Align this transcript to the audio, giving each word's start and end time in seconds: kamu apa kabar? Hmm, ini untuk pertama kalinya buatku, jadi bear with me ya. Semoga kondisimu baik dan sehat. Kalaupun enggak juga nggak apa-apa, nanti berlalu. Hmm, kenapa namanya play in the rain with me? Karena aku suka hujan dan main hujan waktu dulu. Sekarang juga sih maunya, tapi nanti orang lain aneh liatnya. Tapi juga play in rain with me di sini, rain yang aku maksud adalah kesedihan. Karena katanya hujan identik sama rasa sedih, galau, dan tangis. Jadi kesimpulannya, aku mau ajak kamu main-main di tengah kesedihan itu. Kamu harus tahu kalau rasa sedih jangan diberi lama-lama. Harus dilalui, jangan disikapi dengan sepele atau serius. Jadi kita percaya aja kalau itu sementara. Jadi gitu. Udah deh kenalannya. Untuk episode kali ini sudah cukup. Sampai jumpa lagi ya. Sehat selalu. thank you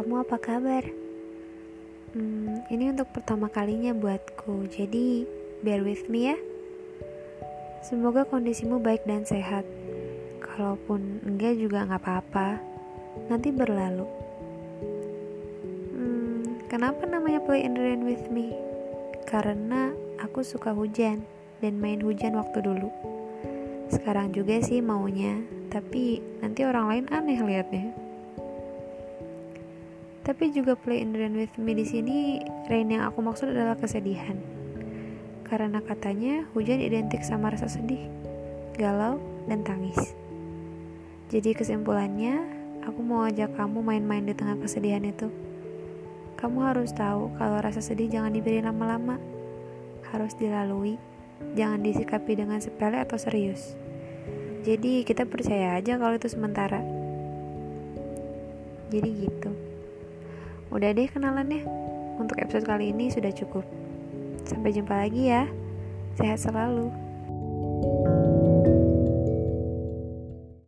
kamu 0.00 0.22
apa 0.22 0.38
kabar? 0.38 0.86
Hmm, 2.14 2.62
ini 2.70 2.94
untuk 2.94 3.10
pertama 3.10 3.50
kalinya 3.50 3.90
buatku, 3.90 4.70
jadi 4.70 5.26
bear 5.66 5.82
with 5.82 6.06
me 6.06 6.30
ya. 6.30 6.38
Semoga 7.82 8.22
kondisimu 8.22 8.78
baik 8.78 9.02
dan 9.10 9.26
sehat. 9.26 9.66
Kalaupun 10.38 11.18
enggak 11.26 11.58
juga 11.58 11.82
nggak 11.82 11.98
apa-apa, 11.98 12.62
nanti 13.26 13.50
berlalu. 13.50 14.06
Hmm, 15.90 16.64
kenapa 16.70 17.10
namanya 17.10 17.42
play 17.42 17.66
in 17.66 17.74
the 17.74 17.82
rain 17.82 18.06
with 18.06 18.30
me? 18.30 18.54
Karena 19.26 19.90
aku 20.22 20.46
suka 20.46 20.70
hujan 20.70 21.26
dan 21.58 21.76
main 21.82 21.98
hujan 21.98 22.38
waktu 22.38 22.62
dulu. 22.62 22.86
Sekarang 23.90 24.30
juga 24.30 24.62
sih 24.62 24.78
maunya, 24.78 25.42
tapi 25.74 26.22
nanti 26.38 26.62
orang 26.62 26.86
lain 26.86 27.06
aneh 27.10 27.42
liatnya. 27.42 28.09
Tapi 30.20 30.52
juga 30.52 30.76
play 30.76 31.00
in 31.00 31.16
rain 31.16 31.32
with 31.32 31.56
me 31.56 31.72
di 31.72 31.88
sini, 31.88 32.44
rain 32.68 32.92
yang 32.92 33.08
aku 33.08 33.24
maksud 33.24 33.56
adalah 33.56 33.76
kesedihan. 33.80 34.36
Karena 35.48 35.80
katanya 35.80 36.44
hujan 36.52 36.78
identik 36.78 37.24
sama 37.24 37.48
rasa 37.48 37.72
sedih, 37.72 38.04
galau, 38.76 39.16
dan 39.48 39.64
tangis. 39.64 40.12
Jadi 41.32 41.56
kesimpulannya, 41.56 42.36
aku 42.84 43.00
mau 43.00 43.24
ajak 43.24 43.56
kamu 43.56 43.80
main-main 43.80 44.28
di 44.28 44.36
tengah 44.36 44.60
kesedihan 44.60 45.02
itu. 45.08 45.32
Kamu 46.36 46.68
harus 46.68 46.92
tahu 46.92 47.32
kalau 47.40 47.58
rasa 47.60 47.80
sedih 47.80 48.12
jangan 48.12 48.36
diberi 48.36 48.60
lama-lama. 48.60 49.16
Harus 50.12 50.36
dilalui, 50.36 51.00
jangan 51.56 51.80
disikapi 51.80 52.36
dengan 52.36 52.60
sepele 52.60 53.00
atau 53.00 53.16
serius. 53.16 53.72
Jadi 54.68 55.08
kita 55.08 55.24
percaya 55.24 55.80
aja 55.80 55.96
kalau 55.96 56.12
itu 56.12 56.28
sementara. 56.28 56.84
Jadi 58.92 59.08
gitu. 59.24 59.69
Udah 60.70 60.94
deh 60.94 61.10
kenalannya. 61.10 61.66
Untuk 62.16 62.38
episode 62.38 62.66
kali 62.66 62.94
ini 62.94 63.10
sudah 63.10 63.34
cukup. 63.34 63.66
Sampai 64.46 64.70
jumpa 64.70 64.94
lagi 64.94 65.30
ya. 65.30 65.50
Sehat 66.18 66.42
selalu. 66.42 66.90
thank 67.80 68.06
you 68.06 68.19